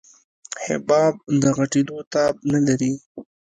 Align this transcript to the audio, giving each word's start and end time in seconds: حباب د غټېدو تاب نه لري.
حباب 0.65 1.13
د 1.41 1.43
غټېدو 1.57 1.97
تاب 2.13 2.33
نه 2.51 2.59
لري. 2.67 2.93